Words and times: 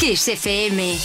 Kiss 0.00 0.28
FM. 0.28 0.96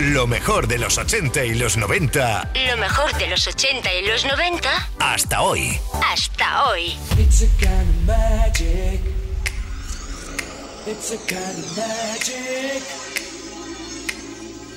Lo 0.00 0.26
mejor 0.26 0.66
de 0.66 0.78
los 0.78 0.98
80 0.98 1.44
y 1.44 1.54
los 1.54 1.76
90. 1.76 2.50
Lo 2.68 2.76
mejor 2.76 3.16
de 3.18 3.28
los 3.28 3.46
80 3.46 3.94
y 3.94 4.04
los 4.04 4.24
90. 4.24 4.88
Hasta 4.98 5.40
hoy. 5.40 5.78
Hasta 6.04 6.64
hoy. 6.64 6.98
It's 7.18 7.42
a 7.42 7.46
kind 7.64 7.88
of 7.88 8.04
magic. 8.04 9.00
It's 10.88 11.12
a 11.12 11.18
kind 11.28 11.56
of 11.56 11.76
magic. 11.76 12.82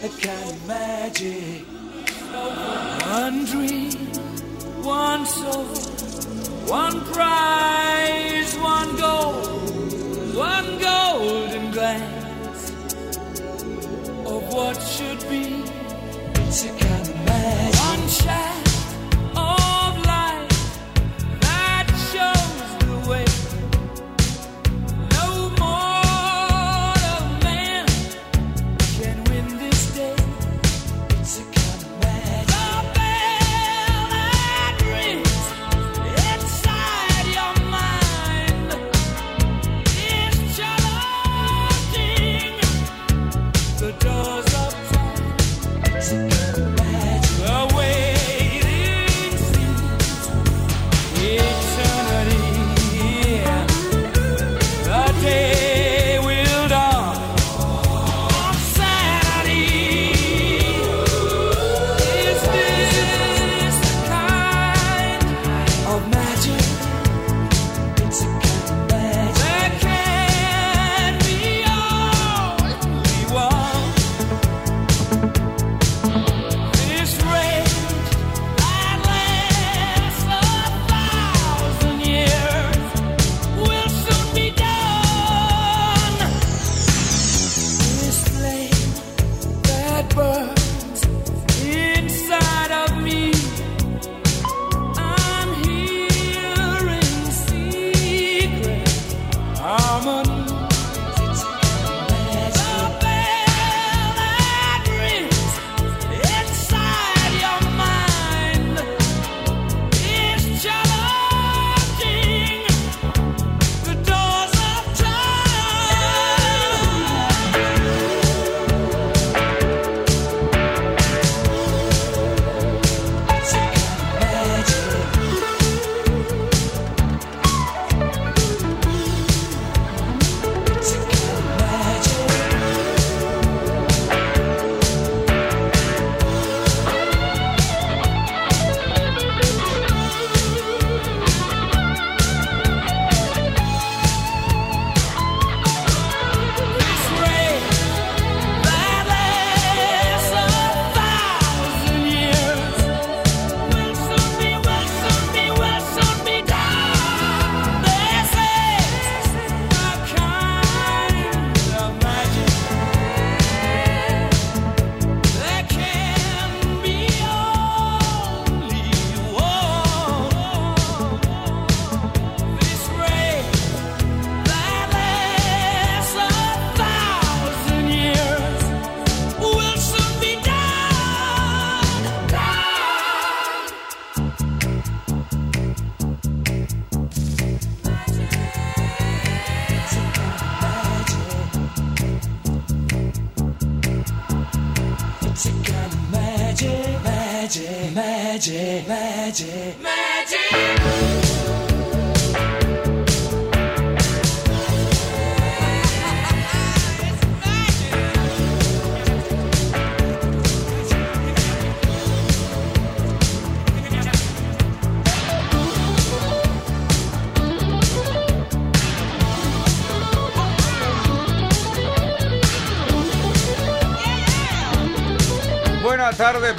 A 0.03 0.09
kind 0.21 0.51
of 0.51 0.67
magic. 0.67 1.65
One 3.09 3.45
dream, 3.45 4.11
one 4.83 5.25
soul, 5.25 5.65
one 6.67 7.01
prize, 7.13 8.55
one 8.59 8.95
goal, 8.97 9.52
what 14.53 14.79
should 14.81 15.19
be. 15.29 15.63
It's 16.45 16.65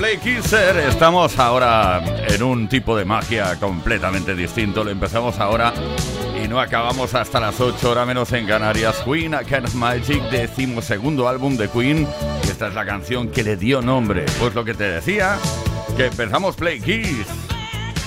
Play 0.04 0.18
Kisser. 0.18 0.76
Estamos 0.80 1.38
ahora 1.38 2.04
en 2.28 2.42
un 2.42 2.68
tipo 2.68 2.94
de 2.94 3.06
magia 3.06 3.58
completamente 3.58 4.34
distinto. 4.34 4.84
Lo 4.84 4.90
empezamos 4.90 5.40
ahora 5.40 5.72
y 6.44 6.46
no 6.46 6.60
acabamos 6.60 7.14
hasta 7.14 7.40
las 7.40 7.58
8 7.58 7.90
horas 7.90 8.06
menos 8.06 8.30
en 8.34 8.46
Canarias. 8.46 9.02
Queen, 9.02 9.34
A 9.34 9.44
Kind 9.44 9.64
of 9.64 9.74
Magic, 9.74 10.22
decimosegundo 10.24 11.26
álbum 11.26 11.56
de 11.56 11.70
Queen. 11.70 12.06
Esta 12.42 12.68
es 12.68 12.74
la 12.74 12.84
canción 12.84 13.28
que 13.28 13.42
le 13.42 13.56
dio 13.56 13.80
nombre. 13.80 14.26
Pues 14.38 14.54
lo 14.54 14.62
que 14.62 14.74
te 14.74 14.84
decía, 14.84 15.38
que 15.96 16.08
empezamos 16.08 16.54
Play 16.54 16.80
Kiss. 16.82 17.26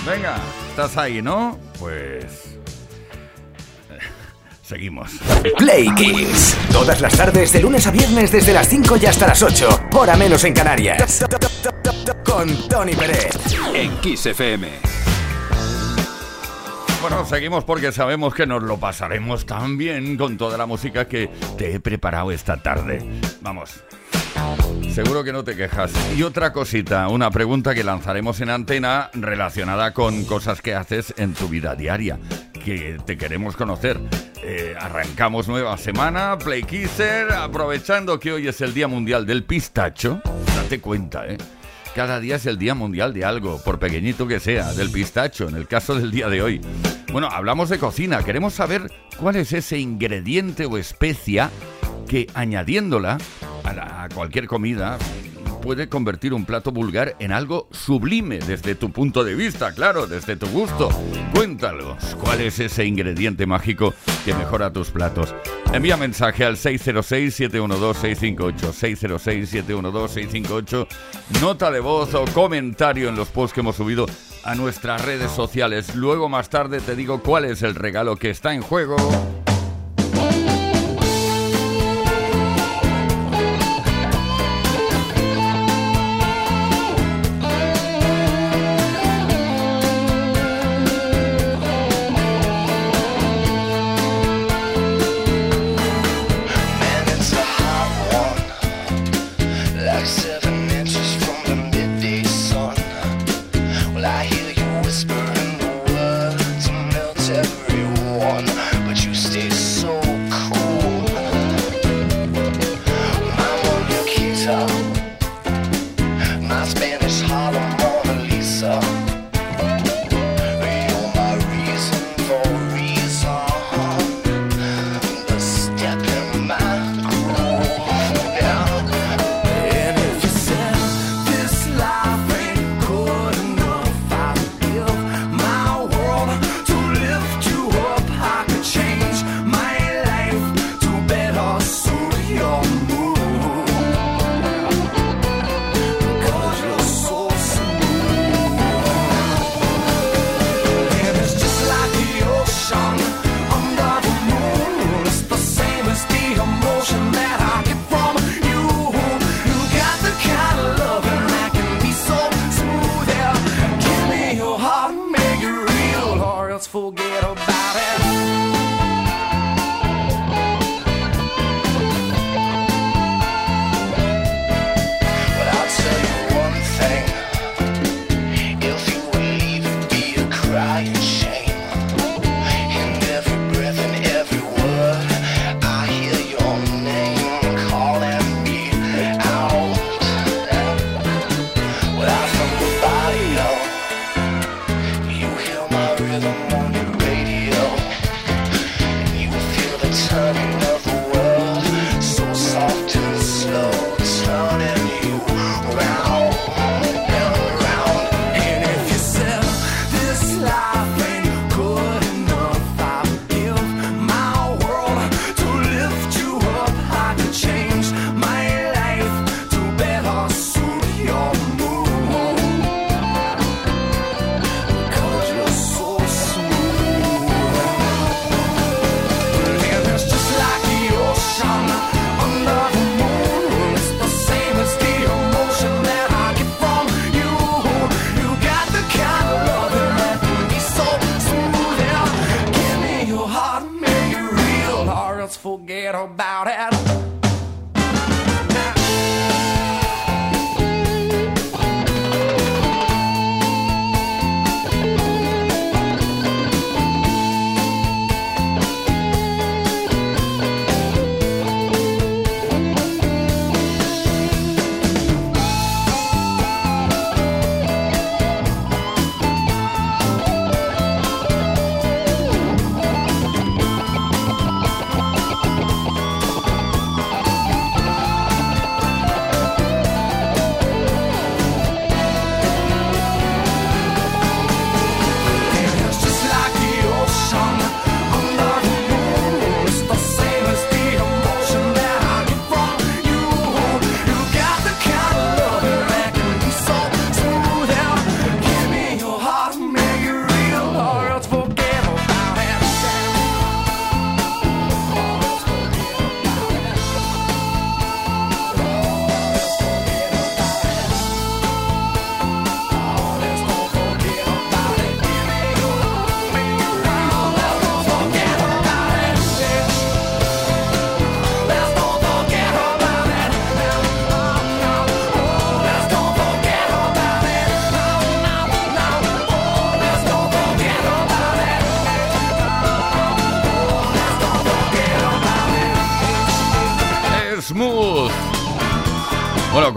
Venga, 0.06 0.36
estás 0.70 0.96
ahí, 0.98 1.20
¿no? 1.20 1.58
Pues... 1.80 2.57
Seguimos. 4.68 5.12
Play 5.56 5.88
Kiss. 5.94 6.54
Todas 6.70 7.00
las 7.00 7.16
tardes, 7.16 7.54
de 7.54 7.62
lunes 7.62 7.86
a 7.86 7.90
viernes, 7.90 8.30
desde 8.30 8.52
las 8.52 8.68
5 8.68 8.98
y 8.98 9.06
hasta 9.06 9.26
las 9.26 9.42
8. 9.42 9.88
Hora 9.92 10.14
menos 10.14 10.44
en 10.44 10.52
Canarias. 10.52 11.24
Con 12.22 12.68
Tony 12.68 12.92
Pérez. 12.92 13.30
En 13.72 13.96
Kiss 14.00 14.26
FM. 14.26 14.68
Bueno, 17.00 17.24
seguimos 17.24 17.64
porque 17.64 17.92
sabemos 17.92 18.34
que 18.34 18.46
nos 18.46 18.62
lo 18.62 18.76
pasaremos 18.76 19.46
tan 19.46 19.78
bien 19.78 20.18
con 20.18 20.36
toda 20.36 20.58
la 20.58 20.66
música 20.66 21.08
que 21.08 21.30
te 21.56 21.72
he 21.72 21.80
preparado 21.80 22.30
esta 22.30 22.62
tarde. 22.62 23.02
Vamos. 23.40 23.82
Seguro 24.92 25.24
que 25.24 25.32
no 25.32 25.44
te 25.44 25.56
quejas. 25.56 25.92
Y 26.14 26.22
otra 26.24 26.52
cosita, 26.52 27.08
una 27.08 27.30
pregunta 27.30 27.74
que 27.74 27.84
lanzaremos 27.84 28.42
en 28.42 28.50
antena 28.50 29.08
relacionada 29.14 29.94
con 29.94 30.24
cosas 30.26 30.60
que 30.60 30.74
haces 30.74 31.14
en 31.16 31.32
tu 31.32 31.48
vida 31.48 31.74
diaria, 31.74 32.18
que 32.52 32.98
te 33.06 33.16
queremos 33.16 33.56
conocer. 33.56 33.98
Eh, 34.42 34.74
arrancamos 34.78 35.48
nueva 35.48 35.76
semana, 35.76 36.38
Play 36.38 36.62
Kisser, 36.62 37.32
aprovechando 37.32 38.20
que 38.20 38.32
hoy 38.32 38.48
es 38.48 38.60
el 38.60 38.72
Día 38.72 38.86
Mundial 38.86 39.26
del 39.26 39.44
Pistacho. 39.44 40.20
Date 40.54 40.80
cuenta, 40.80 41.26
¿eh? 41.26 41.38
Cada 41.94 42.20
día 42.20 42.36
es 42.36 42.46
el 42.46 42.58
Día 42.58 42.74
Mundial 42.74 43.12
de 43.12 43.24
algo, 43.24 43.60
por 43.64 43.80
pequeñito 43.80 44.28
que 44.28 44.38
sea, 44.38 44.72
del 44.74 44.92
pistacho, 44.92 45.48
en 45.48 45.56
el 45.56 45.66
caso 45.66 45.96
del 45.96 46.12
día 46.12 46.28
de 46.28 46.42
hoy. 46.42 46.60
Bueno, 47.10 47.28
hablamos 47.28 47.70
de 47.70 47.78
cocina, 47.78 48.22
queremos 48.22 48.54
saber 48.54 48.92
cuál 49.18 49.34
es 49.34 49.52
ese 49.52 49.78
ingrediente 49.78 50.66
o 50.66 50.78
especia 50.78 51.50
que 52.06 52.28
añadiéndola 52.34 53.18
a 53.64 54.08
cualquier 54.14 54.46
comida, 54.46 54.96
puede 55.60 55.88
convertir 55.88 56.34
un 56.34 56.44
plato 56.44 56.72
vulgar 56.72 57.14
en 57.18 57.32
algo 57.32 57.68
sublime 57.70 58.38
desde 58.38 58.74
tu 58.74 58.90
punto 58.90 59.24
de 59.24 59.34
vista, 59.34 59.72
claro, 59.72 60.06
desde 60.06 60.36
tu 60.36 60.46
gusto. 60.48 60.90
Cuéntanos, 61.34 62.14
¿cuál 62.16 62.40
es 62.40 62.58
ese 62.60 62.84
ingrediente 62.84 63.46
mágico 63.46 63.94
que 64.24 64.34
mejora 64.34 64.72
tus 64.72 64.90
platos? 64.90 65.34
Envía 65.72 65.96
mensaje 65.96 66.44
al 66.44 66.56
606-712-658, 66.56 68.72
606-712-658, 68.72 70.86
nota 71.40 71.70
de 71.70 71.80
voz 71.80 72.14
o 72.14 72.24
comentario 72.26 73.08
en 73.08 73.16
los 73.16 73.28
posts 73.28 73.54
que 73.54 73.60
hemos 73.60 73.76
subido 73.76 74.06
a 74.44 74.54
nuestras 74.54 75.04
redes 75.04 75.30
sociales. 75.30 75.94
Luego 75.94 76.28
más 76.28 76.48
tarde 76.48 76.80
te 76.80 76.96
digo 76.96 77.22
cuál 77.22 77.44
es 77.44 77.62
el 77.62 77.74
regalo 77.74 78.16
que 78.16 78.30
está 78.30 78.54
en 78.54 78.62
juego. 78.62 78.96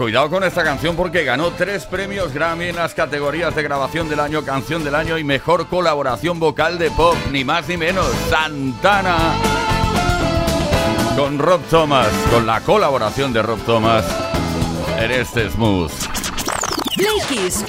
Cuidado 0.02 0.30
con 0.30 0.42
esta 0.42 0.64
canción 0.64 0.96
porque 0.96 1.22
ganó 1.22 1.52
tres 1.52 1.86
premios 1.86 2.34
Grammy 2.34 2.70
en 2.70 2.76
las 2.76 2.92
categorías 2.92 3.54
de 3.54 3.62
grabación 3.62 4.08
del 4.08 4.18
año, 4.18 4.44
canción 4.44 4.82
del 4.82 4.96
año 4.96 5.16
y 5.16 5.22
mejor 5.22 5.68
colaboración 5.68 6.40
vocal 6.40 6.76
de 6.76 6.90
pop, 6.90 7.14
ni 7.30 7.44
más 7.44 7.68
ni 7.68 7.76
menos, 7.76 8.08
Santana. 8.28 9.16
Con 11.16 11.38
Rob 11.38 11.60
Thomas, 11.70 12.08
con 12.32 12.46
la 12.46 12.60
colaboración 12.62 13.32
de 13.32 13.42
Rob 13.42 13.60
Thomas 13.60 14.04
en 14.98 15.12
este 15.12 15.48
Smooth. 15.50 15.92
Play 16.96 17.20
Kiss 17.28 17.64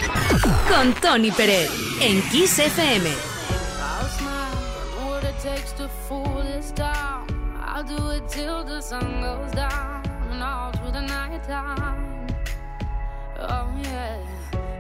con 0.68 0.92
Tony 0.94 1.30
Pérez 1.30 1.70
en 2.02 2.20
Kiss 2.30 2.58
FM. 2.58 3.10
I'll 3.10 4.10
smile, 4.10 4.32
I 4.32 4.96
know 4.96 5.12
what 5.12 5.24
it 5.24 5.38
takes 5.40 5.72
to 5.74 5.88
fool 6.10 6.42
this 6.44 6.72
town. 6.72 7.28
I'll 7.64 7.84
do 7.84 8.10
it 8.10 8.28
till 8.28 8.64
the 8.64 8.82
sun 8.82 9.22
goes 9.22 9.52
down 9.52 10.02
and 10.32 10.42
all 10.42 10.72
through 10.72 10.94
the 10.94 11.02
night 11.02 11.44
time. 11.48 12.13
Oh 13.44 13.70
yeah, 13.84 14.18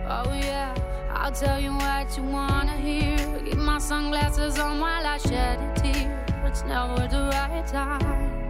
oh 0.07 0.33
yeah. 0.33 0.73
I'll 1.11 1.31
tell 1.31 1.59
you 1.59 1.73
what 1.73 2.15
you 2.17 2.23
wanna 2.23 2.77
hear. 2.77 3.17
Keep 3.43 3.57
my 3.57 3.77
sunglasses 3.77 4.57
on 4.57 4.79
while 4.79 5.05
I 5.05 5.17
shed 5.17 5.59
a 5.59 5.81
tear. 5.81 6.25
It's 6.45 6.63
never 6.63 7.07
the 7.07 7.29
right 7.31 7.67
time. 7.67 8.49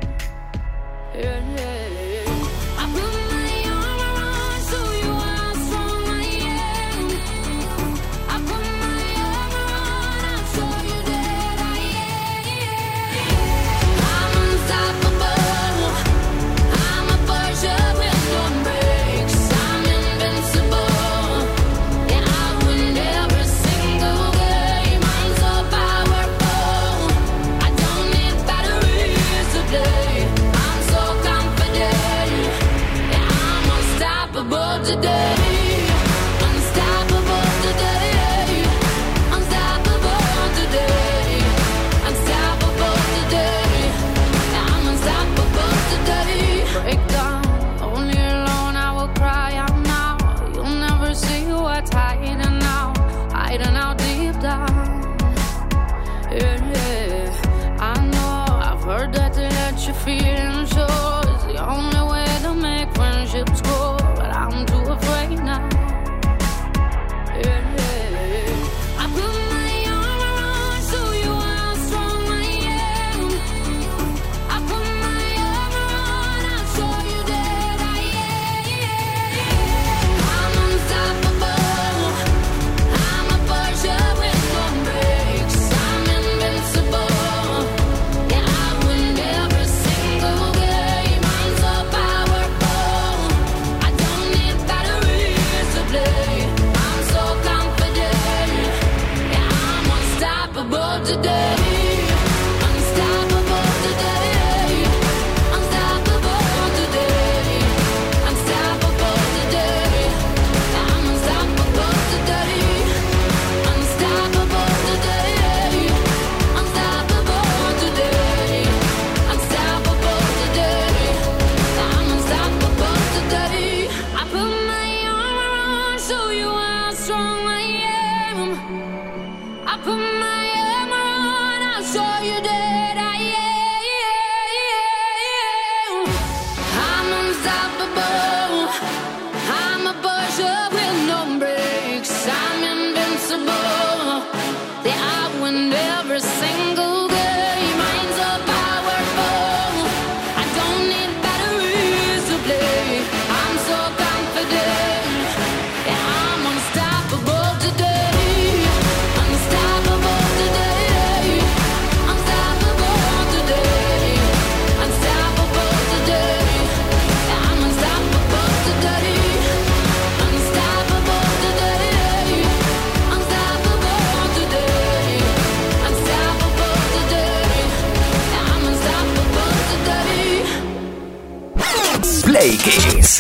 Yeah, 1.16 1.40
yeah, 1.56 1.88
yeah. 1.88 2.78
I 2.78 3.33
unstoppable 34.54 34.86
today. 34.86 35.53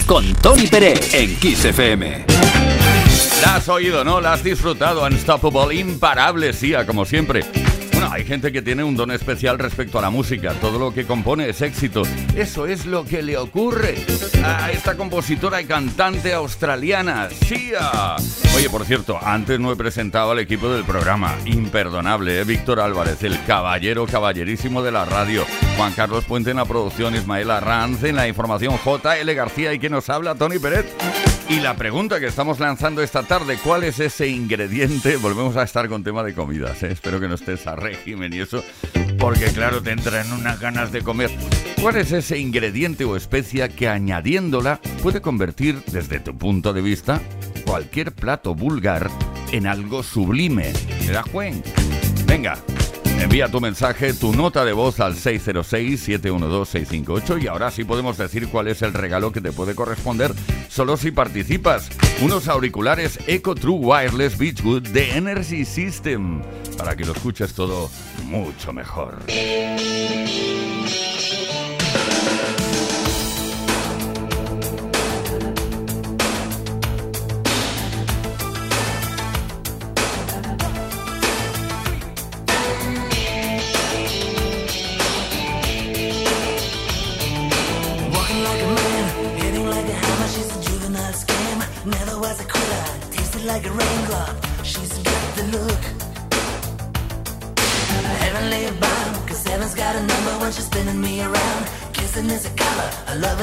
Con 0.05 0.33
Tony 0.35 0.67
Pérez 0.67 1.13
en 1.13 1.35
Kiss 1.37 1.65
FM. 1.65 2.25
La 3.41 3.55
has 3.55 3.69
oído, 3.69 4.03
¿no? 4.03 4.21
La 4.21 4.33
has 4.33 4.43
disfrutado. 4.43 5.05
Unstoppable, 5.05 5.75
imparable, 5.75 6.53
sí, 6.53 6.73
como 6.85 7.05
siempre. 7.05 7.43
Bueno, 7.91 8.09
hay 8.11 8.25
gente 8.25 8.51
que 8.51 8.61
tiene 8.61 8.83
un 8.83 8.95
don 8.95 9.11
especial 9.11 9.59
respecto 9.59 9.99
a 9.99 10.01
la 10.01 10.09
música. 10.09 10.53
Todo 10.53 10.79
lo 10.79 10.93
que 10.93 11.05
compone 11.05 11.49
es 11.49 11.61
éxito. 11.61 12.03
Eso 12.35 12.65
es 12.65 12.85
lo 12.85 13.05
que 13.05 13.21
le 13.21 13.37
ocurre 13.37 13.95
a 14.43 14.71
esta 14.71 14.95
compositora 14.95 15.61
y 15.61 15.65
cantante 15.65 16.33
australiana, 16.33 17.29
Sia. 17.29 18.15
Oye, 18.55 18.69
por 18.69 18.85
cierto, 18.85 19.17
antes 19.21 19.59
no 19.59 19.71
he 19.71 19.75
presentado 19.75 20.31
al 20.31 20.39
equipo 20.39 20.69
del 20.69 20.83
programa. 20.83 21.35
Imperdonable, 21.45 22.41
¿eh? 22.41 22.43
Víctor 22.43 22.79
Álvarez, 22.79 23.23
el 23.23 23.43
caballero 23.45 24.05
caballerísimo 24.05 24.83
de 24.83 24.91
la 24.91 25.05
radio. 25.05 25.45
Juan 25.77 25.93
Carlos 25.93 26.25
Puente 26.25 26.51
en 26.51 26.57
la 26.57 26.65
producción, 26.65 27.15
Ismael 27.15 27.51
Arranz 27.51 28.03
en 28.03 28.15
la 28.15 28.27
información, 28.27 28.77
J.L. 28.77 29.33
García 29.33 29.73
y 29.73 29.79
quien 29.79 29.93
nos 29.93 30.09
habla, 30.09 30.35
Tony 30.35 30.59
Pérez. 30.59 30.85
Y 31.53 31.59
la 31.59 31.75
pregunta 31.75 32.19
que 32.19 32.25
estamos 32.25 32.59
lanzando 32.59 33.03
esta 33.03 33.21
tarde, 33.21 33.59
¿cuál 33.63 33.83
es 33.83 33.99
ese 33.99 34.27
ingrediente? 34.27 35.17
Volvemos 35.21 35.55
a 35.55 35.61
estar 35.61 35.87
con 35.87 36.03
tema 36.03 36.23
de 36.23 36.33
comidas, 36.33 36.81
¿eh? 36.81 36.89
espero 36.91 37.19
que 37.19 37.27
no 37.27 37.35
estés 37.35 37.67
a 37.67 37.75
régimen 37.75 38.33
y 38.33 38.39
eso, 38.39 38.63
porque 39.19 39.45
claro, 39.53 39.83
te 39.83 39.91
entran 39.91 40.33
unas 40.33 40.59
ganas 40.59 40.91
de 40.91 41.03
comer. 41.03 41.29
¿Cuál 41.79 41.97
es 41.97 42.11
ese 42.11 42.39
ingrediente 42.39 43.05
o 43.05 43.15
especia 43.15 43.69
que 43.69 43.87
añadiéndola 43.87 44.81
puede 45.03 45.21
convertir, 45.21 45.83
desde 45.91 46.19
tu 46.19 46.35
punto 46.35 46.73
de 46.73 46.81
vista, 46.81 47.21
cualquier 47.67 48.13
plato 48.13 48.55
vulgar 48.55 49.11
en 49.51 49.67
algo 49.67 50.01
sublime? 50.01 50.73
¿Me 51.05 51.11
da 51.11 51.21
Juan? 51.21 51.61
Venga, 52.25 52.57
Envía 53.19 53.47
tu 53.47 53.61
mensaje, 53.61 54.13
tu 54.13 54.33
nota 54.33 54.65
de 54.65 54.73
voz 54.73 54.99
al 54.99 55.15
606-712-658 55.15 57.41
y 57.41 57.47
ahora 57.47 57.71
sí 57.71 57.85
podemos 57.85 58.17
decir 58.17 58.49
cuál 58.49 58.67
es 58.67 58.81
el 58.81 58.91
regalo 58.91 59.31
que 59.31 59.39
te 59.39 59.53
puede 59.53 59.75
corresponder 59.75 60.33
solo 60.73 60.97
si 60.97 61.11
participas. 61.11 61.89
Unos 62.21 62.47
auriculares 62.47 63.19
Eco 63.27 63.53
True 63.53 63.77
Wireless 63.77 64.37
Beachwood 64.37 64.87
de 64.89 65.15
Energy 65.15 65.65
System 65.65 66.41
para 66.77 66.95
que 66.95 67.05
lo 67.05 67.13
escuches 67.13 67.53
todo 67.53 67.91
mucho 68.23 68.73
mejor. 68.73 69.19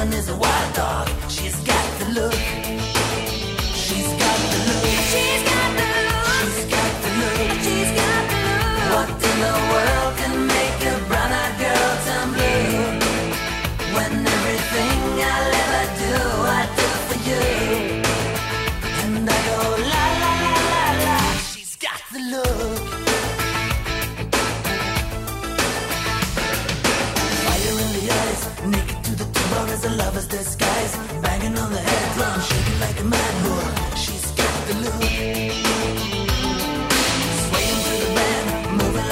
Robin 0.01 0.15
is 0.15 0.31
a 0.31 0.37
wild 0.37 0.75
dog. 0.75 1.09
She's 1.29 1.57
got 1.57 1.99
the 1.99 2.07
look. 2.21 2.50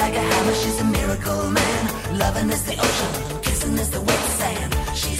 like 0.09 0.17
a 0.17 0.33
hammer, 0.33 0.55
she's 0.55 0.81
a 0.81 0.85
miracle 0.85 1.51
man. 1.51 2.17
Loving 2.17 2.49
is 2.49 2.63
the 2.63 2.73
ocean, 2.73 3.41
kissing 3.41 3.77
is 3.77 3.89
the 3.91 4.01
wet 4.01 4.23
sand. 4.39 4.73
She's 4.95 5.18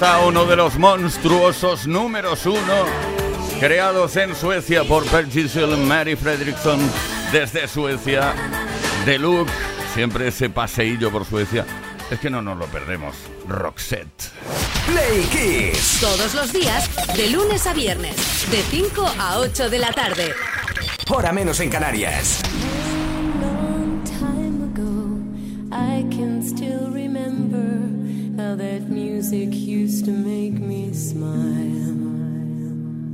está 0.00 0.20
uno 0.20 0.46
de 0.46 0.56
los 0.56 0.78
monstruosos 0.78 1.86
números 1.86 2.46
uno 2.46 2.86
creados 3.58 4.16
en 4.16 4.34
Suecia 4.34 4.82
por 4.82 5.04
Per 5.04 5.30
Gissel 5.30 5.76
Mary 5.76 6.16
Fredriksson 6.16 6.80
desde 7.30 7.68
Suecia. 7.68 8.32
Deluxe, 9.04 9.52
siempre 9.92 10.28
ese 10.28 10.48
paseillo 10.48 11.10
por 11.10 11.26
Suecia. 11.26 11.66
Es 12.10 12.18
que 12.18 12.30
no 12.30 12.40
nos 12.40 12.56
lo 12.56 12.64
perdemos. 12.68 13.14
Roxette. 13.46 14.30
Play 14.86 15.22
Kiss. 15.24 15.98
Todos 16.00 16.32
los 16.32 16.50
días, 16.50 16.88
de 17.14 17.28
lunes 17.28 17.66
a 17.66 17.74
viernes, 17.74 18.16
de 18.50 18.62
5 18.70 19.06
a 19.18 19.38
8 19.40 19.68
de 19.68 19.78
la 19.80 19.92
tarde. 19.92 20.32
Hora 21.10 21.30
menos 21.30 21.60
en 21.60 21.68
Canarias. 21.68 22.40
music 29.20 29.52
used 29.52 30.06
to 30.06 30.12
make 30.12 30.54
me 30.54 30.90
smile. 30.94 32.00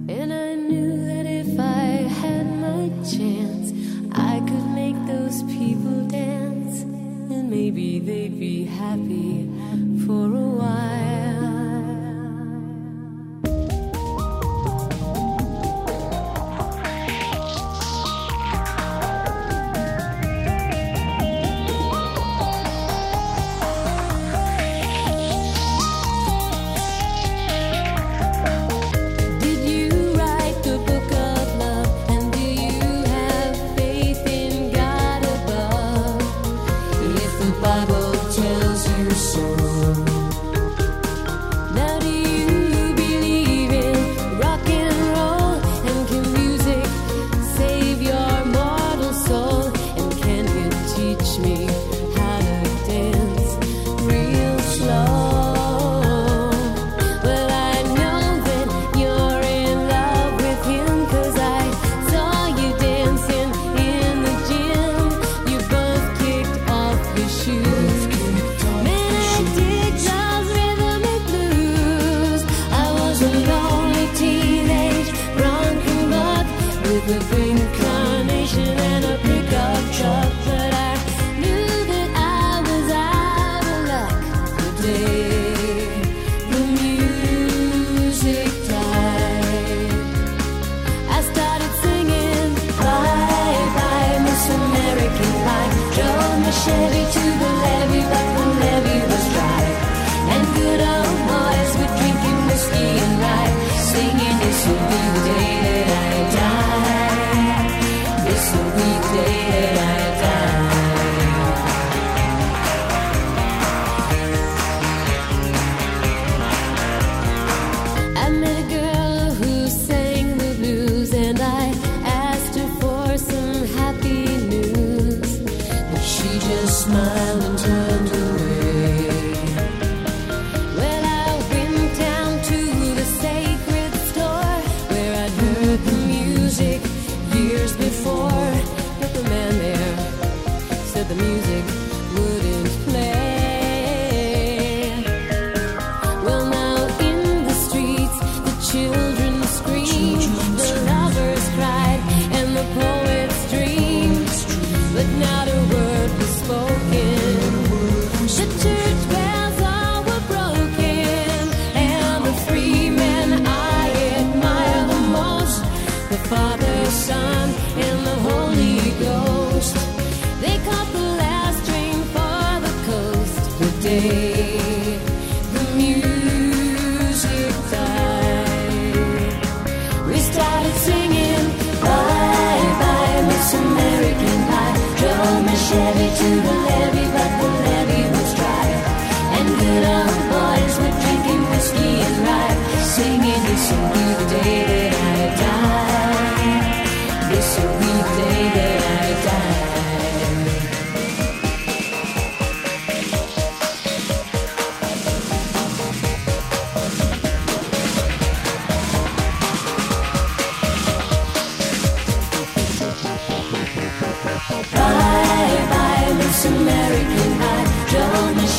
And 0.08 0.32
I 0.32 0.54
knew 0.54 1.04
that 1.04 1.26
if 1.26 1.58
I 1.58 2.06
had 2.22 2.46
my 2.46 2.90
chance, 3.02 3.72
I 4.12 4.38
could 4.38 4.66
make 4.70 4.94
those 5.08 5.42
people 5.54 6.06
dance. 6.06 6.82
And 6.82 7.50
maybe 7.50 7.98
they'd 7.98 8.38
be 8.38 8.66
happy 8.66 9.50
for 10.06 10.26
a 10.26 10.48
while. 10.60 11.05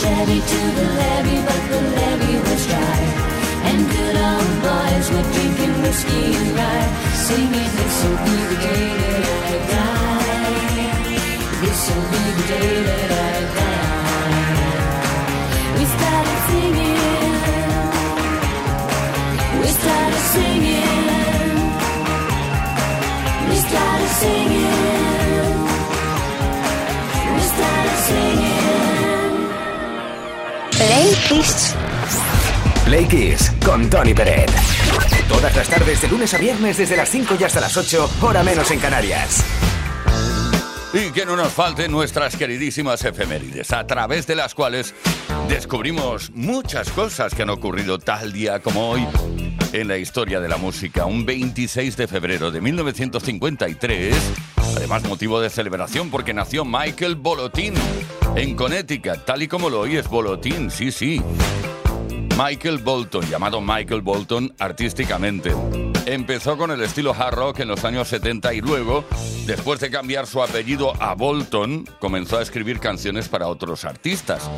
Chevy 0.07 0.39
to 0.39 0.61
the 0.77 0.87
levee, 0.99 1.41
but 1.47 1.61
the 1.71 1.81
levee 1.95 2.39
was 2.47 2.61
dry. 2.71 2.99
And 3.69 3.79
good 3.93 4.15
old 4.29 4.51
boys 4.63 5.05
were 5.11 5.27
drinking 5.35 5.75
whiskey 5.83 6.25
and 6.39 6.49
rye, 6.57 6.87
singing 7.27 7.71
this 7.77 7.95
will 8.03 8.19
be 8.27 8.37
the 8.51 8.57
day 8.67 8.85
that 9.03 9.25
I 9.51 9.55
die. 9.73 10.47
This 11.61 11.81
will 11.89 12.07
be 12.13 12.23
the 12.37 12.45
day 12.53 12.71
that 12.87 13.11
I 13.27 13.35
die. 13.59 14.77
We 15.75 15.83
started 15.95 16.39
singing. 16.49 17.03
We 19.61 19.69
started 19.81 20.23
singing. 20.35 21.03
We 23.49 23.55
started 23.67 24.11
singing. 24.23 24.96
Play 30.77 31.15
Kiss. 31.27 31.75
Play 32.85 33.07
Kiss 33.07 33.51
con 33.65 33.89
Tony 33.89 34.13
Peret. 34.13 34.51
Todas 35.27 35.55
las 35.55 35.67
tardes 35.67 35.99
de 36.01 36.07
lunes 36.07 36.31
a 36.35 36.37
viernes 36.37 36.77
desde 36.77 36.95
las 36.95 37.09
5 37.09 37.35
y 37.39 37.43
hasta 37.43 37.59
las 37.59 37.75
8, 37.75 38.07
hora 38.21 38.43
menos 38.43 38.69
en 38.69 38.79
Canarias. 38.79 39.43
Y 40.93 41.11
que 41.11 41.25
no 41.25 41.35
nos 41.35 41.51
falten 41.51 41.91
nuestras 41.91 42.35
queridísimas 42.35 43.03
efemérides, 43.03 43.71
a 43.71 43.87
través 43.87 44.27
de 44.27 44.35
las 44.35 44.53
cuales 44.53 44.93
descubrimos 45.49 46.29
muchas 46.35 46.91
cosas 46.91 47.33
que 47.33 47.41
han 47.41 47.49
ocurrido 47.49 47.97
tal 47.97 48.31
día 48.31 48.59
como 48.59 48.91
hoy 48.91 49.07
en 49.73 49.87
la 49.87 49.97
historia 49.97 50.39
de 50.39 50.47
la 50.47 50.57
música. 50.57 51.05
Un 51.05 51.25
26 51.25 51.97
de 51.97 52.07
febrero 52.07 52.51
de 52.51 52.61
1953, 52.61 54.15
además 54.75 55.03
motivo 55.05 55.41
de 55.41 55.49
celebración 55.49 56.11
porque 56.11 56.35
nació 56.35 56.65
Michael 56.65 57.15
Bolotin 57.15 57.73
en 58.38 58.56
Connecticut, 58.56 59.26
tal 59.26 59.41
y 59.41 59.47
como 59.47 59.69
lo 59.69 59.80
oyes, 59.80 60.08
Bolotin, 60.08 60.69
sí, 60.69 60.91
sí. 60.91 61.21
Michael 62.38 62.78
Bolton, 62.78 63.26
llamado 63.26 63.60
Michael 63.60 64.02
Bolton 64.02 64.54
artísticamente. 64.60 65.54
Empezó 66.07 66.55
con 66.55 66.71
el 66.71 66.81
estilo 66.81 67.13
hard 67.13 67.35
rock 67.35 67.59
en 67.59 67.67
los 67.67 67.83
años 67.83 68.07
70 68.07 68.53
y 68.53 68.61
luego, 68.61 69.03
después 69.45 69.81
de 69.81 69.91
cambiar 69.91 70.25
su 70.25 70.41
apellido 70.41 70.93
a 71.03 71.13
Bolton, 71.15 71.83
comenzó 71.99 72.37
a 72.37 72.41
escribir 72.41 72.79
canciones 72.79 73.27
para 73.27 73.47
otros 73.47 73.83
artistas. 73.83 74.49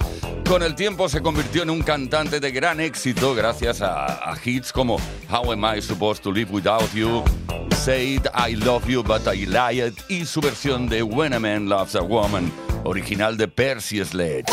Con 0.47 0.61
el 0.61 0.75
tiempo 0.75 1.09
se 1.09 1.23
convirtió 1.23 1.63
en 1.63 1.71
un 1.71 1.81
cantante 1.81 2.39
de 2.39 2.51
gran 2.51 2.79
éxito 2.79 3.33
gracias 3.33 3.81
a, 3.81 4.31
hits 4.45 4.71
como 4.71 4.97
How 5.27 5.51
Am 5.51 5.65
I 5.75 5.81
Supposed 5.81 6.21
to 6.21 6.31
Live 6.31 6.51
Without 6.51 6.93
You, 6.93 7.23
Said 7.71 8.27
I 8.35 8.55
Love 8.55 8.87
You 8.87 9.01
But 9.01 9.25
I 9.33 9.47
Lied 9.47 9.93
y 10.07 10.25
su 10.25 10.41
versión 10.41 10.87
de 10.87 11.01
When 11.01 11.33
a 11.33 11.39
Man 11.39 11.67
Loves 11.67 11.95
a 11.95 12.01
Woman, 12.01 12.51
original 12.83 13.37
de 13.37 13.47
Percy 13.47 14.05
Sledge. 14.05 14.45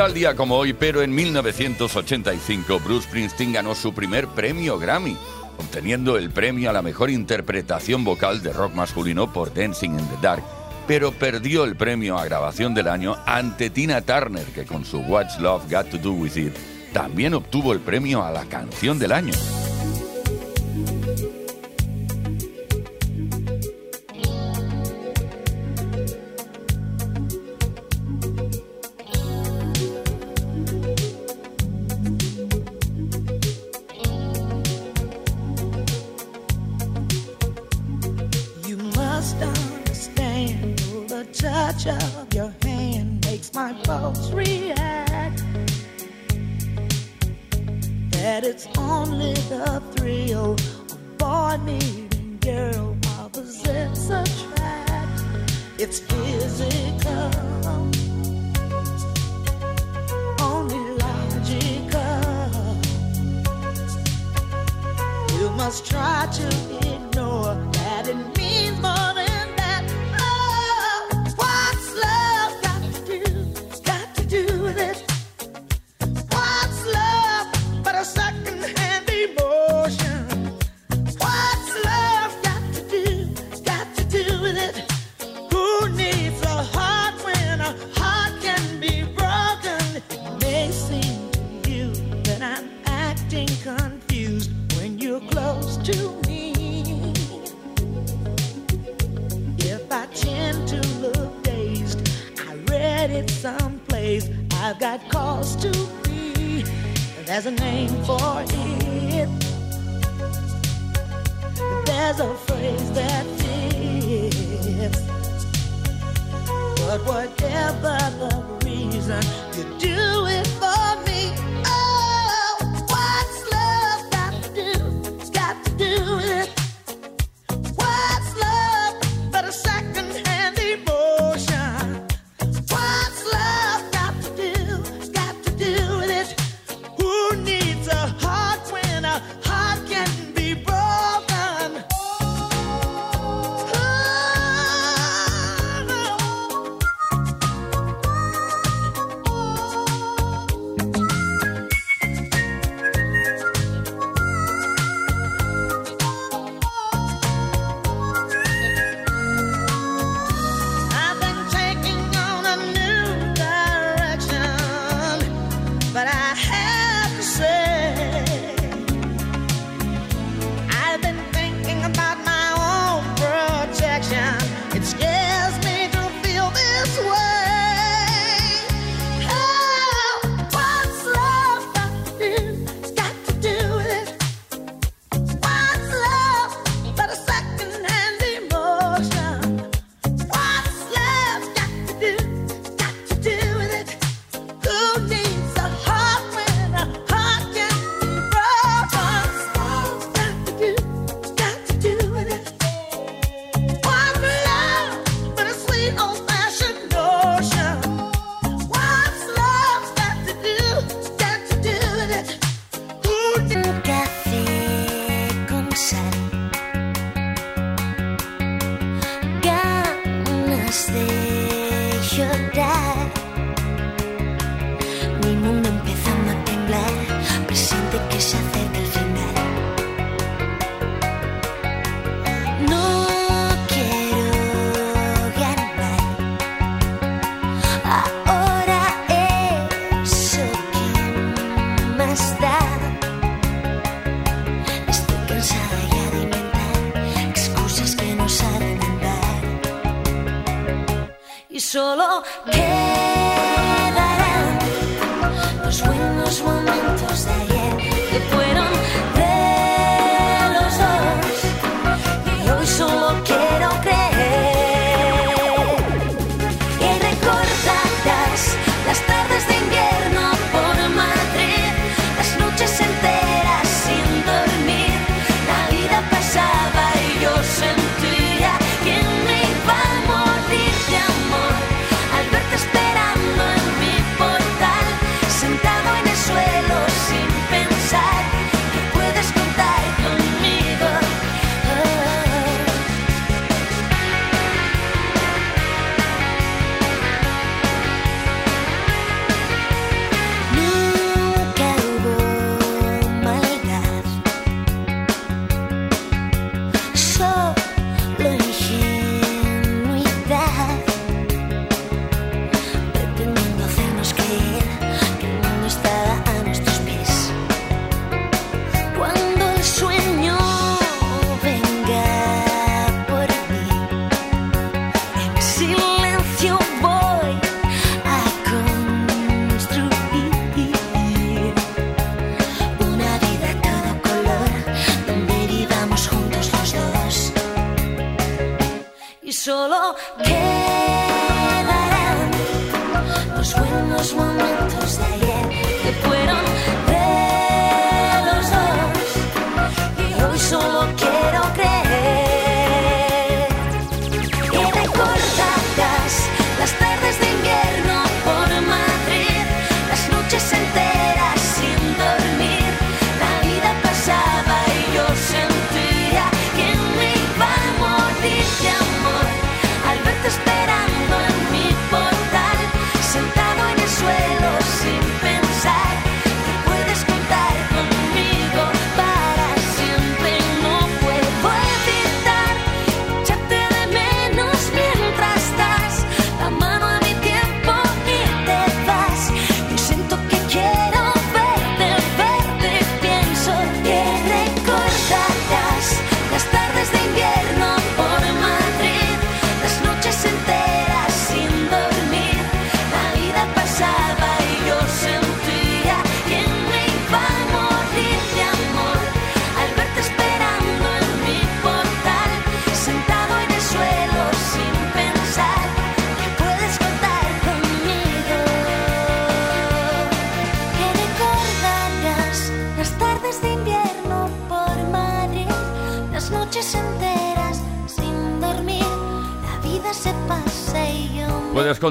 Tal 0.00 0.14
día 0.14 0.34
como 0.34 0.56
hoy, 0.56 0.72
pero 0.72 1.02
en 1.02 1.14
1985, 1.14 2.80
Bruce 2.80 3.06
Springsteen 3.06 3.52
ganó 3.52 3.74
su 3.74 3.92
primer 3.92 4.28
premio 4.28 4.78
Grammy, 4.78 5.14
obteniendo 5.58 6.16
el 6.16 6.30
premio 6.30 6.70
a 6.70 6.72
la 6.72 6.80
mejor 6.80 7.10
interpretación 7.10 8.02
vocal 8.02 8.42
de 8.42 8.50
rock 8.50 8.72
masculino 8.72 9.30
por 9.30 9.52
Dancing 9.52 9.90
in 9.90 10.08
the 10.08 10.16
Dark, 10.22 10.42
pero 10.86 11.12
perdió 11.12 11.64
el 11.64 11.76
premio 11.76 12.16
a 12.16 12.24
grabación 12.24 12.72
del 12.72 12.88
año 12.88 13.14
ante 13.26 13.68
Tina 13.68 14.00
Turner, 14.00 14.46
que 14.46 14.64
con 14.64 14.86
su 14.86 15.00
What's 15.00 15.38
Love 15.38 15.70
Got 15.70 15.90
to 15.90 15.98
Do 15.98 16.12
With 16.12 16.36
It 16.38 16.54
también 16.94 17.34
obtuvo 17.34 17.74
el 17.74 17.80
premio 17.80 18.24
a 18.24 18.30
la 18.30 18.46
canción 18.46 18.98
del 18.98 19.12
año. 19.12 19.34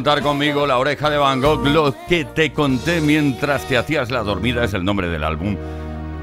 Contar 0.09 0.23
conmigo 0.23 0.65
la 0.65 0.79
oreja 0.79 1.07
de 1.11 1.17
Van 1.17 1.39
Gogh. 1.39 1.67
Lo 1.67 1.95
que 2.07 2.25
te 2.25 2.51
conté 2.51 2.99
mientras 2.99 3.67
te 3.67 3.77
hacías 3.77 4.09
la 4.09 4.23
dormida 4.23 4.63
es 4.63 4.73
el 4.73 4.83
nombre 4.83 5.07
del 5.07 5.23
álbum. 5.23 5.55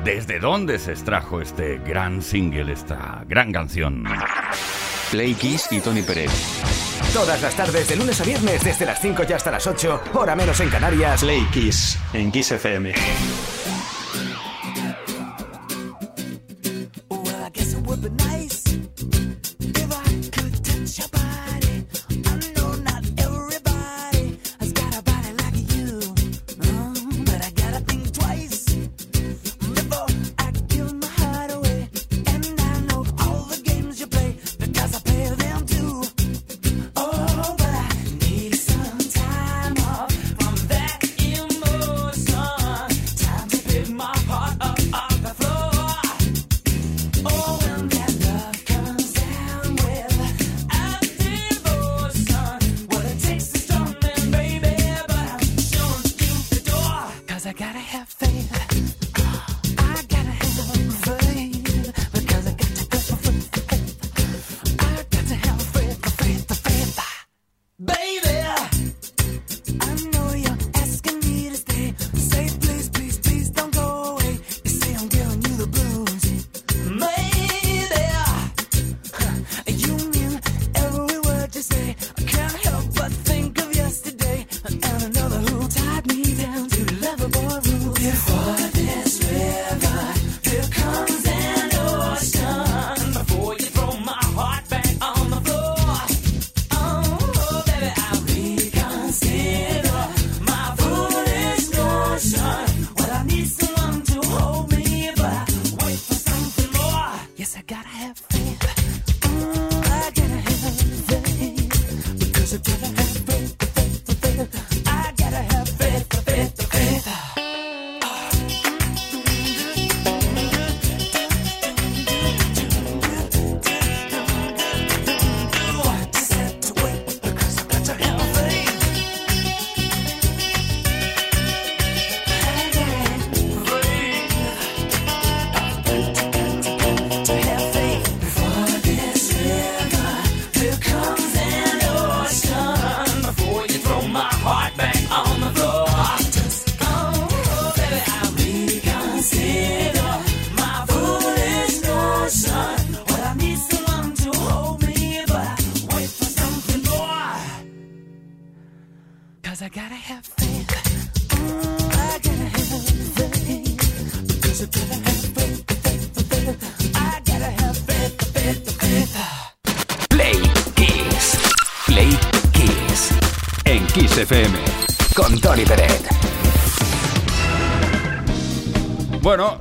¿Desde 0.02 0.40
dónde 0.40 0.80
se 0.80 0.90
extrajo 0.90 1.40
este 1.40 1.78
gran 1.86 2.20
single, 2.20 2.72
esta 2.72 3.22
gran 3.28 3.52
canción? 3.52 4.02
Play 5.12 5.34
Kiss 5.34 5.68
y 5.70 5.78
Tony 5.78 6.02
Pérez. 6.02 6.32
Todas 7.14 7.40
las 7.40 7.54
tardes, 7.54 7.88
de 7.88 7.94
lunes 7.94 8.20
a 8.20 8.24
viernes, 8.24 8.64
desde 8.64 8.86
las 8.86 9.00
5 9.00 9.22
y 9.28 9.32
hasta 9.32 9.52
las 9.52 9.64
8, 9.64 10.00
hora 10.14 10.34
menos 10.34 10.58
en 10.58 10.68
Canarias. 10.68 11.20
Play 11.20 11.46
Kiss 11.52 11.96
en 12.12 12.32
Kiss 12.32 12.50
FM. 12.50 12.92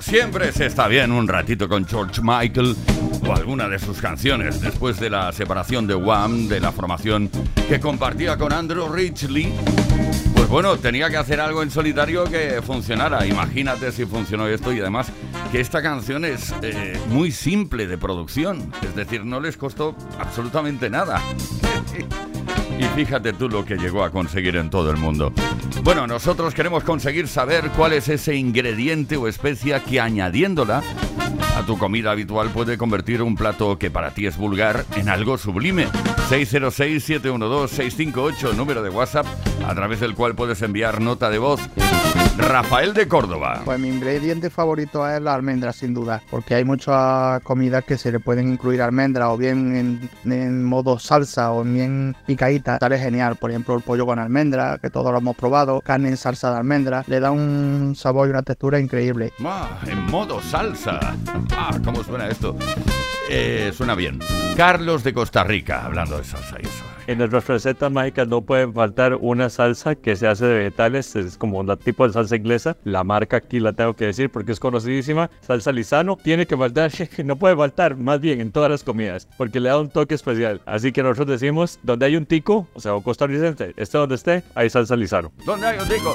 Siempre 0.06 0.52
se 0.52 0.68
está 0.68 0.88
bien 0.88 1.12
un 1.12 1.28
ratito 1.28 1.68
con 1.68 1.88
George 1.88 2.22
Michael 2.22 2.76
o 3.28 3.34
alguna 3.34 3.68
de 3.68 3.80
sus 3.80 4.00
canciones 4.00 4.62
después 4.62 5.00
de 5.00 5.10
la 5.10 5.32
separación 5.32 5.88
de 5.88 5.96
Wham, 5.96 6.48
de 6.48 6.60
la 6.60 6.72
formación 6.72 7.30
que 7.68 7.80
compartía 7.80 8.38
con 8.38 8.54
Andrew 8.54 8.88
Ridgely. 8.88 9.52
Pues 10.36 10.48
bueno, 10.48 10.78
tenía 10.78 11.10
que 11.10 11.18
hacer 11.18 11.42
algo 11.42 11.64
en 11.64 11.72
solitario 11.72 12.26
que 12.26 12.62
funcionara. 12.62 13.26
Imagínate 13.26 13.92
si 13.92 14.06
funcionó 14.06 14.48
esto 14.48 14.72
y 14.72 14.80
además 14.80 15.12
que 15.52 15.60
esta 15.60 15.82
canción 15.82 16.24
es 16.24 16.54
eh, 16.62 17.00
muy 17.10 17.32
simple 17.32 17.88
de 17.88 17.98
producción. 17.98 18.72
Es 18.84 18.96
decir, 18.96 19.26
no 19.26 19.40
les 19.40 19.58
costó 19.58 19.96
absolutamente 20.20 20.88
nada. 20.88 21.20
Y 22.78 22.84
fíjate 22.96 23.34
tú 23.34 23.48
lo 23.50 23.64
que 23.64 23.78
llegó 23.78 24.04
a 24.04 24.12
conseguir 24.12 24.58
en 24.58 24.70
todo 24.70 24.92
el 24.92 24.98
mundo. 24.98 25.32
Bueno, 25.84 26.08
nosotros 26.08 26.54
queremos 26.54 26.84
conseguir 26.84 27.28
saber 27.28 27.70
cuál 27.78 27.94
es 27.94 28.10
ese 28.10 28.36
ingrediente 28.36 29.18
o 29.18 29.28
especia 29.28 29.84
que 29.84 30.00
añadiéndola 30.00 30.84
a 31.56 31.66
tu 31.66 31.78
comida 31.78 32.12
habitual 32.12 32.50
puede 32.50 32.78
convertir 32.78 33.22
un 33.22 33.36
plato 33.36 33.80
que 33.80 33.90
para 33.90 34.12
ti 34.12 34.28
es 34.28 34.36
vulgar 34.38 34.84
en 34.96 35.08
algo 35.10 35.38
sublime. 35.38 35.88
606-712-658, 36.30 38.54
número 38.56 38.82
de 38.84 38.90
WhatsApp, 38.90 39.26
a 39.66 39.74
través 39.74 40.02
del 40.02 40.16
cual 40.16 40.36
puedes 40.36 40.62
enviar 40.62 41.00
nota 41.02 41.30
de 41.30 41.38
voz. 41.38 41.62
Rafael 42.38 42.94
de 42.94 43.08
Córdoba. 43.08 43.62
Pues 43.64 43.80
mi 43.80 43.88
ingrediente 43.88 44.50
favorito 44.50 45.10
es 45.10 45.22
la 45.22 45.34
almendra, 45.34 45.72
sin 45.72 45.94
duda, 45.94 46.22
porque 46.30 46.56
hay 46.56 46.66
muchas 46.66 47.42
comidas 47.44 47.86
que 47.86 47.98
se 47.98 48.12
le 48.12 48.20
pueden 48.20 48.52
incluir 48.52 48.82
almendra 48.82 49.32
o 49.32 49.38
bien 49.38 50.10
en, 50.26 50.30
en 50.30 50.66
modo 50.66 51.00
salsa 51.00 51.54
o 51.54 51.64
bien 51.64 52.14
picadita. 52.26 52.78
Sale 52.80 53.00
genial, 53.00 53.38
por 53.38 53.52
ejemplo, 53.52 53.74
el 53.76 53.84
pollo 53.84 54.06
con 54.06 54.20
almendra, 54.20 54.80
que 54.82 54.90
todos 54.90 55.14
lo 55.14 55.20
hemos 55.20 55.38
probado, 55.38 55.80
carne 55.82 56.10
en 56.10 56.18
salsa 56.18 56.52
de 56.52 56.58
almendra, 56.58 57.06
le 57.08 57.22
da 57.22 57.32
un 57.32 57.94
sabor 57.96 58.28
y 58.28 58.32
una 58.32 58.44
textura 58.44 58.80
increíble. 58.80 59.32
Ah, 59.46 59.80
en 59.88 60.06
modo 60.08 60.42
salsa. 60.42 61.00
Ah, 61.52 61.78
¿cómo 61.84 62.04
suena 62.04 62.28
esto? 62.28 62.56
Eh, 63.30 63.72
suena 63.76 63.96
bien. 63.96 64.20
Carlos 64.56 65.04
de 65.04 65.14
Costa 65.14 65.44
Rica, 65.44 65.86
hablando 65.86 66.18
de 66.18 66.24
salsa 66.24 66.58
y 66.62 66.66
eso. 66.66 66.84
En 67.08 67.20
nuestras 67.20 67.48
recetas 67.48 67.92
mágicas 67.92 68.28
no 68.28 68.42
puede 68.42 68.72
faltar 68.72 69.16
una 69.22 69.50
salsa 69.52 69.94
que 69.94 70.16
se 70.16 70.28
hace 70.28 70.46
de 70.46 70.58
vegetales, 70.58 71.16
es 71.16 71.38
como 71.38 71.60
un 71.60 71.78
tipo 71.78 72.08
de 72.08 72.14
salsa 72.14 72.36
inglesa. 72.36 72.78
La 72.84 73.04
marca 73.04 73.38
aquí 73.38 73.60
la 73.60 73.74
tengo 73.74 73.94
que 73.96 74.06
decir 74.06 74.32
porque 74.32 74.52
es 74.52 74.60
conocidísima. 74.60 75.30
Salsa 75.42 75.72
Lizano 75.72 76.18
tiene 76.18 76.48
que 76.48 76.58
faltar, 76.58 76.92
no 77.24 77.36
puede 77.36 77.56
faltar 77.56 77.96
más 77.96 78.20
bien 78.20 78.42
en 78.42 78.52
todas 78.52 78.72
las 78.72 78.84
comidas 78.84 79.28
porque 79.38 79.60
le 79.60 79.70
da 79.70 79.80
un 79.80 79.90
toque 79.90 80.16
especial. 80.16 80.62
Así 80.66 80.92
que 80.92 81.04
nosotros 81.04 81.40
decimos, 81.40 81.80
donde 81.84 82.08
hay 82.08 82.16
un 82.16 82.26
tico, 82.26 82.68
o 82.74 82.80
sea, 82.80 82.96
un 82.96 83.04
costarricense, 83.04 83.74
esté 83.78 83.98
donde 84.00 84.16
esté, 84.16 84.44
hay 84.56 84.72
salsa 84.72 84.96
Lizano. 84.96 85.32
¿Dónde 85.46 85.68
hay 85.68 85.78
un 85.78 85.88
tico? 85.88 86.12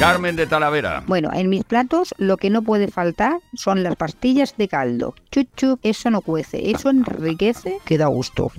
Carmen 0.00 0.34
de 0.34 0.46
Talavera. 0.46 1.04
Bueno, 1.06 1.30
en 1.34 1.50
mis 1.50 1.64
platos 1.64 2.14
lo 2.16 2.38
que 2.38 2.48
no 2.48 2.62
puede 2.62 2.88
faltar 2.88 3.38
son 3.54 3.82
las 3.82 3.96
pastillas 3.96 4.56
de 4.56 4.68
caldo. 4.68 5.14
Chup, 5.30 5.78
eso 5.82 6.10
no 6.10 6.22
cuece, 6.22 6.70
eso 6.70 6.88
enriquece 6.88 7.78
que 7.84 7.98
da 7.98 8.06
gusto. 8.06 8.50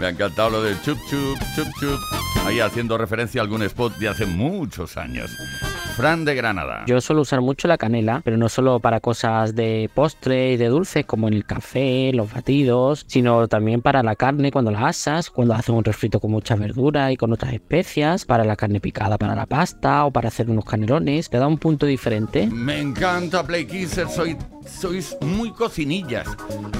Me 0.00 0.06
ha 0.06 0.08
encantado 0.08 0.48
lo 0.48 0.62
de 0.62 0.80
chup 0.80 0.98
chup, 1.10 1.38
chup 1.54 1.68
chup. 1.78 2.00
Ahí 2.46 2.58
haciendo 2.58 2.96
referencia 2.96 3.42
a 3.42 3.44
algún 3.44 3.62
spot 3.64 3.98
de 3.98 4.08
hace 4.08 4.24
muchos 4.24 4.96
años. 4.96 5.30
Fran 5.94 6.24
de 6.24 6.34
Granada. 6.34 6.84
Yo 6.86 6.98
suelo 7.02 7.20
usar 7.20 7.42
mucho 7.42 7.68
la 7.68 7.76
canela, 7.76 8.22
pero 8.24 8.38
no 8.38 8.48
solo 8.48 8.80
para 8.80 9.00
cosas 9.00 9.54
de 9.54 9.90
postre 9.92 10.52
y 10.52 10.56
de 10.56 10.68
dulces 10.68 11.04
como 11.04 11.28
en 11.28 11.34
el 11.34 11.44
café, 11.44 12.12
los 12.14 12.32
batidos, 12.32 13.04
sino 13.06 13.46
también 13.48 13.82
para 13.82 14.02
la 14.02 14.16
carne 14.16 14.50
cuando 14.50 14.70
la 14.70 14.86
asas, 14.86 15.28
cuando 15.28 15.52
haces 15.52 15.68
un 15.68 15.84
refrito 15.84 16.18
con 16.18 16.30
mucha 16.30 16.56
verdura 16.56 17.12
y 17.12 17.18
con 17.18 17.32
otras 17.34 17.52
especias, 17.52 18.24
para 18.24 18.44
la 18.44 18.56
carne 18.56 18.80
picada 18.80 19.18
para 19.18 19.34
la 19.34 19.44
pasta 19.44 20.06
o 20.06 20.10
para 20.10 20.28
hacer 20.28 20.48
unos 20.48 20.64
canelones. 20.64 21.28
Le 21.30 21.38
da 21.38 21.46
un 21.46 21.58
punto 21.58 21.84
diferente. 21.84 22.46
Me 22.46 22.80
encanta 22.80 23.46
Play 23.46 23.66
Kisser, 23.66 24.08
soy, 24.08 24.38
sois 24.66 25.18
muy 25.20 25.50
cocinillas. 25.50 26.26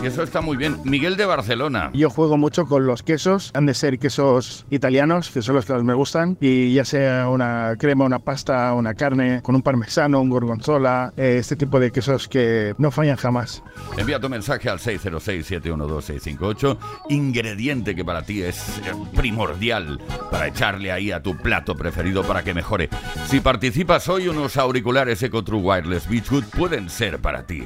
Y 0.02 0.06
eso 0.06 0.22
está 0.22 0.40
muy 0.40 0.56
bien. 0.56 0.78
Miguel 0.84 1.18
de 1.18 1.26
Barcelona. 1.26 1.90
Yo 1.92 2.08
juego 2.08 2.38
mucho 2.38 2.64
con 2.64 2.86
los 2.86 3.02
quesos, 3.10 3.50
han 3.54 3.66
de 3.66 3.74
ser 3.74 3.98
quesos 3.98 4.64
italianos, 4.70 5.30
que 5.30 5.42
son 5.42 5.56
los 5.56 5.64
que 5.64 5.72
más 5.72 5.82
me 5.82 5.94
gustan, 5.94 6.38
y 6.40 6.74
ya 6.74 6.84
sea 6.84 7.28
una 7.28 7.74
crema, 7.76 8.04
una 8.04 8.20
pasta, 8.20 8.72
una 8.72 8.94
carne, 8.94 9.42
con 9.42 9.56
un 9.56 9.62
parmesano, 9.62 10.20
un 10.20 10.30
gorgonzola, 10.30 11.12
eh, 11.16 11.38
este 11.40 11.56
tipo 11.56 11.80
de 11.80 11.90
quesos 11.90 12.28
que 12.28 12.72
no 12.78 12.92
fallan 12.92 13.16
jamás. 13.16 13.64
Envía 13.98 14.20
tu 14.20 14.28
mensaje 14.28 14.68
al 14.68 14.78
606-712-658. 14.78 16.78
Ingrediente 17.08 17.96
que 17.96 18.04
para 18.04 18.22
ti 18.22 18.42
es 18.42 18.78
eh, 18.78 18.92
primordial 19.16 20.00
para 20.30 20.46
echarle 20.46 20.92
ahí 20.92 21.10
a 21.10 21.20
tu 21.20 21.36
plato 21.36 21.74
preferido 21.74 22.22
para 22.22 22.44
que 22.44 22.54
mejore. 22.54 22.90
Si 23.26 23.40
participas 23.40 24.08
hoy, 24.08 24.28
unos 24.28 24.56
auriculares 24.56 25.20
Eco 25.24 25.42
True 25.42 25.62
Wireless 25.62 26.08
Beachwood 26.08 26.44
pueden 26.56 26.88
ser 26.88 27.18
para 27.18 27.42
ti. 27.42 27.64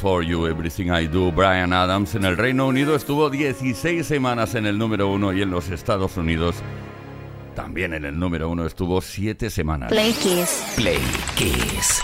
For 0.00 0.24
you, 0.24 0.46
everything 0.46 0.90
I 0.90 1.06
do. 1.06 1.30
Brian 1.30 1.72
Adams 1.72 2.14
en 2.14 2.24
el 2.24 2.36
Reino 2.36 2.66
Unido 2.66 2.96
estuvo 2.96 3.30
16 3.30 4.06
semanas 4.06 4.54
en 4.54 4.66
el 4.66 4.78
número 4.78 5.08
uno 5.08 5.32
y 5.32 5.42
en 5.42 5.50
los 5.50 5.68
Estados 5.68 6.16
Unidos 6.16 6.56
También 7.54 7.92
en 7.92 8.04
el 8.04 8.18
número 8.18 8.48
uno 8.48 8.64
estuvo 8.64 9.00
siete 9.02 9.50
semanas. 9.50 9.90
Play 9.90 10.12
Kiss. 10.14 10.64
Play 10.76 11.00
Kiss. 11.36 12.02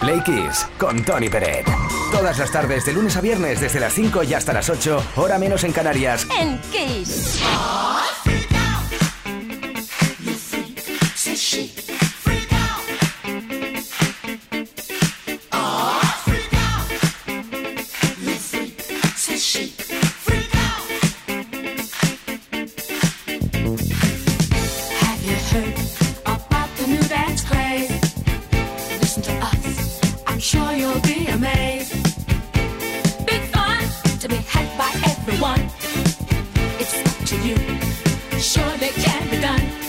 Play 0.00 0.20
Kiss 0.22 0.68
con 0.78 1.02
Tony 1.04 1.28
Peret. 1.28 1.66
Todas 2.12 2.38
las 2.38 2.52
tardes 2.52 2.84
de 2.84 2.92
lunes 2.92 3.16
a 3.16 3.20
viernes 3.20 3.60
desde 3.60 3.80
las 3.80 3.92
5 3.92 4.22
y 4.24 4.34
hasta 4.34 4.52
las 4.52 4.68
8, 4.68 5.04
hora 5.16 5.38
menos 5.38 5.64
en 5.64 5.72
Canarias. 5.72 6.26
En 6.38 6.60
Kiss. 6.70 7.42
Surely 38.42 38.88
can 38.88 39.30
be 39.30 39.40
done. 39.40 39.81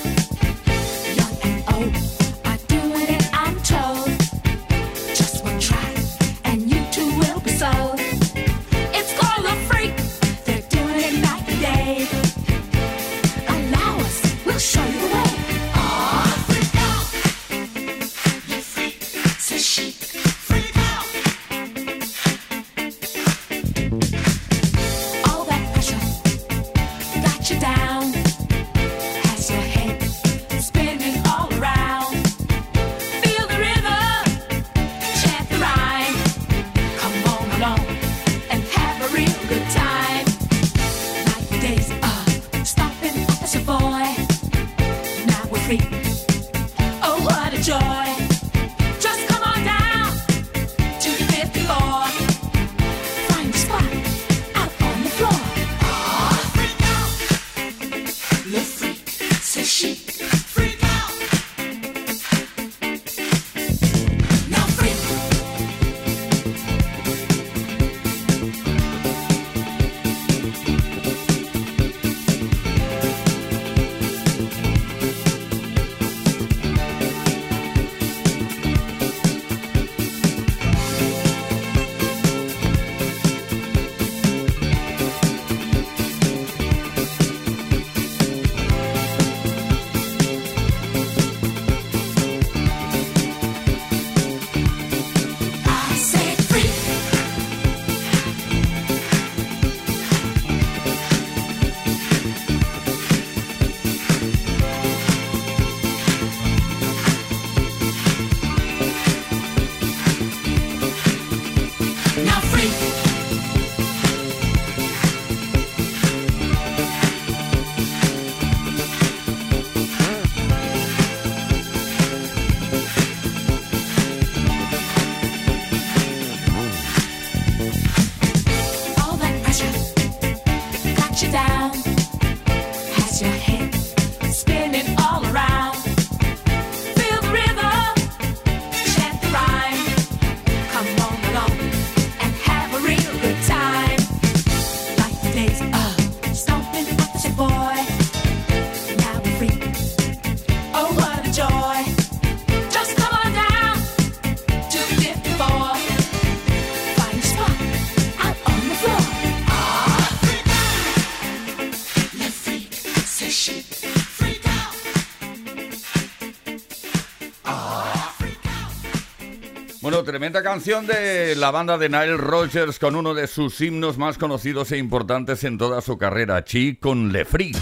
Tremenda 170.14 170.44
canción 170.44 170.86
de 170.86 171.36
la 171.36 171.50
banda 171.50 171.76
de 171.80 171.90
Nile 171.90 172.18
Rodgers 172.18 172.78
con 172.78 172.96
uno 172.96 173.16
de 173.16 173.26
sus 173.26 173.60
himnos 173.60 173.98
más 173.98 174.20
conocidos 174.20 174.72
e 174.72 174.78
importantes 174.78 175.44
en 175.44 175.58
toda 175.58 175.82
su 175.82 175.98
carrera, 175.98 176.44
Chi 176.44 176.76
con 176.76 177.12
Le 177.12 177.26
Freak. 177.26 177.58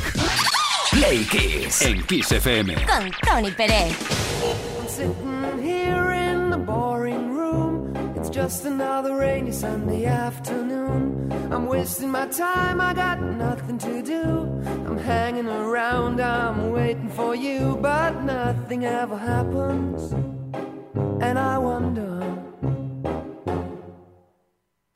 Play 0.91 1.23
Kiss. 1.31 1.81
En 1.83 2.03
Kiss 2.03 2.29
FM. 2.33 2.75
Con 2.85 3.09
Tony 3.25 3.51
Pérez. 3.51 3.95
I'm 4.77 4.87
sitting 4.89 5.63
here 5.63 6.11
in 6.11 6.49
the 6.49 6.57
boring 6.57 7.33
room. 7.33 7.93
It's 8.17 8.29
just 8.29 8.65
another 8.65 9.15
rainy 9.15 9.53
Sunday 9.53 10.05
afternoon. 10.05 11.31
I'm 11.53 11.67
wasting 11.67 12.11
my 12.11 12.27
time, 12.27 12.81
I 12.81 12.93
got 12.93 13.21
nothing 13.21 13.77
to 13.77 14.01
do. 14.01 14.61
I'm 14.89 14.97
hanging 14.97 15.47
around, 15.47 16.19
I'm 16.19 16.73
waiting 16.73 17.09
for 17.11 17.33
you, 17.33 17.77
but 17.81 18.11
nothing 18.25 18.83
ever 18.83 19.15
happens. 19.15 20.11
And 21.21 21.39
I 21.39 21.57
wonder. 21.57 22.20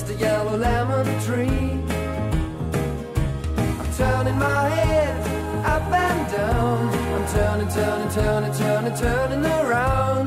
just 0.00 0.12
a 0.12 0.14
yellow 0.14 0.56
lemon 0.56 1.04
tree. 1.20 1.46
I'm 3.80 3.92
turning 3.96 4.38
my 4.38 4.68
head 4.68 5.66
up 5.66 5.92
and 5.92 6.32
down. 6.32 6.88
I'm 7.14 7.26
turning, 7.28 7.68
turning, 7.68 8.10
turning, 8.10 8.52
turning, 8.54 8.94
turning 8.94 9.44
around, 9.44 10.26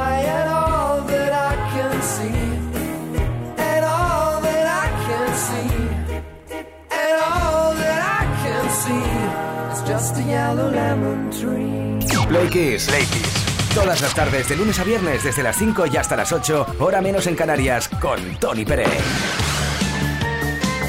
just 10.01 10.17
a 10.17 10.23
yellow 10.23 10.71
lemon 10.71 11.29
tree. 11.29 11.99
Play 12.27 12.49
Kiss. 12.49 12.87
Play 12.87 13.05
Kiss. 13.05 13.69
Todas 13.75 14.01
las 14.01 14.13
tardes, 14.15 14.49
de 14.49 14.55
lunes 14.55 14.79
a 14.79 14.83
viernes, 14.83 15.23
desde 15.23 15.43
las 15.43 15.55
5 15.57 15.85
y 15.85 15.97
hasta 15.97 16.15
las 16.15 16.31
8, 16.31 16.75
hora 16.79 17.01
menos 17.01 17.27
en 17.27 17.35
Canarias, 17.35 17.87
con 18.01 18.19
Tony 18.39 18.65
Pérez. 18.65 18.89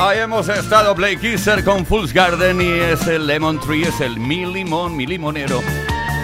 Ahí 0.00 0.18
hemos 0.18 0.48
estado 0.48 0.94
Play 0.94 1.18
Kisser 1.18 1.62
con 1.62 1.84
Fool's 1.84 2.12
Garden 2.14 2.60
y 2.62 2.70
es 2.70 3.06
el 3.06 3.26
Lemon 3.26 3.60
Tree, 3.60 3.82
es 3.82 4.00
el 4.00 4.18
Mi 4.18 4.46
Limón, 4.46 4.96
Mi 4.96 5.06
Limonero. 5.06 5.60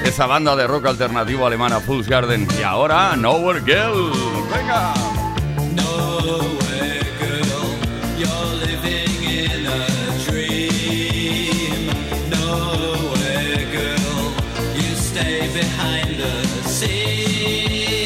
Esa 0.04 0.26
banda 0.26 0.56
de 0.56 0.66
rock 0.66 0.86
alternativo 0.86 1.46
alemana 1.46 1.80
Fool's 1.80 2.08
Garden. 2.08 2.48
Y 2.58 2.62
ahora 2.62 3.14
Nowhere 3.16 3.60
Girl. 3.60 4.12
Venga. 4.50 4.94
Nowhere, 5.74 6.67
see. 16.68 17.97